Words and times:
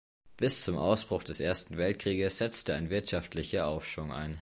Bis 0.35 0.63
zum 0.63 0.79
Ausbruch 0.79 1.21
des 1.21 1.39
Ersten 1.39 1.77
Weltkrieges 1.77 2.39
setzte 2.39 2.73
ein 2.73 2.89
wirtschaftlicher 2.89 3.67
Aufschwung 3.67 4.11
ein. 4.11 4.39